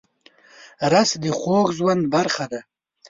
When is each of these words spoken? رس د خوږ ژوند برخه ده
رس 0.91 1.11
د 1.23 1.25
خوږ 1.39 1.67
ژوند 1.77 2.03
برخه 2.13 2.45
ده 2.51 2.59